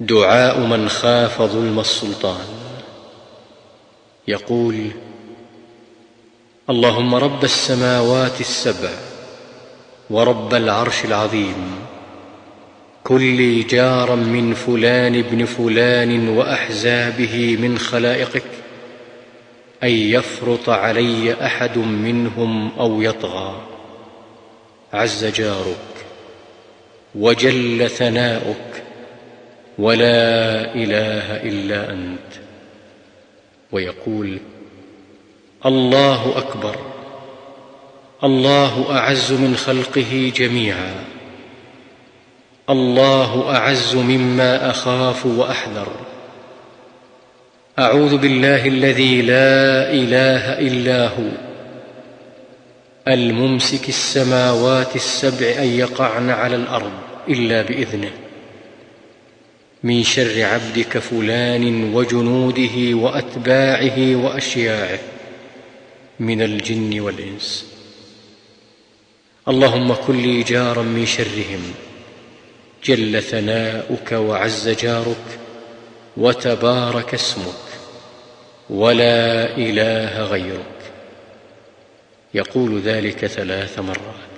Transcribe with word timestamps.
دعاء 0.00 0.60
من 0.60 0.88
خاف 0.88 1.42
ظلم 1.42 1.80
السلطان. 1.80 2.46
يقول 4.28 4.90
اللهم 6.70 7.14
رب 7.14 7.44
السماوات 7.44 8.40
السبع 8.40 8.90
ورب 10.10 10.54
العرش 10.54 11.04
العظيم. 11.04 11.70
كن 13.04 13.36
لي 13.36 13.62
جارا 13.62 14.14
من 14.14 14.54
فلان 14.54 15.14
ابن 15.18 15.44
فلان 15.44 16.28
وأحزابه 16.28 17.56
من 17.60 17.78
خلائقك 17.78 18.50
أن 19.82 19.90
يفرط 19.90 20.68
علي 20.68 21.46
أحد 21.46 21.78
منهم 21.78 22.72
أو 22.78 23.02
يطغى. 23.02 23.60
عز 24.92 25.24
جارك 25.24 26.06
وجل 27.14 27.90
ثناؤك 27.90 28.87
ولا 29.78 30.74
إله 30.74 31.36
إلا 31.36 31.90
أنت. 31.90 32.18
ويقول 33.72 34.38
الله 35.66 36.38
أكبر. 36.38 36.76
الله 38.24 38.96
أعز 38.98 39.32
من 39.32 39.56
خلقه 39.56 40.32
جميعا. 40.36 40.94
الله 42.70 43.56
أعز 43.56 43.96
مما 43.96 44.70
أخاف 44.70 45.26
وأحذر. 45.26 45.88
أعوذ 47.78 48.16
بالله 48.16 48.66
الذي 48.66 49.22
لا 49.22 49.92
إله 49.92 50.58
إلا 50.58 51.06
هو. 51.06 51.30
الممسك 53.08 53.88
السماوات 53.88 54.96
السبع 54.96 55.62
أن 55.62 55.66
يقعن 55.66 56.30
على 56.30 56.56
الأرض 56.56 56.92
إلا 57.28 57.62
بإذنه. 57.62 58.10
من 59.82 60.02
شر 60.02 60.44
عبدك 60.44 60.98
فلان 60.98 61.94
وجنوده 61.94 62.94
وأتباعه 62.94 64.16
وأشياعه 64.16 64.98
من 66.20 66.42
الجن 66.42 67.00
والإنس. 67.00 67.66
اللهم 69.48 69.94
كن 69.94 70.22
لي 70.22 70.42
جارا 70.42 70.82
من 70.82 71.06
شرهم 71.06 71.74
جل 72.84 73.22
ثناؤك 73.22 74.12
وعز 74.12 74.68
جارك 74.68 75.38
وتبارك 76.16 77.14
اسمك 77.14 77.68
ولا 78.70 79.56
إله 79.56 80.22
غيرك. 80.22 80.78
يقول 82.34 82.80
ذلك 82.80 83.26
ثلاث 83.26 83.78
مرات. 83.78 84.37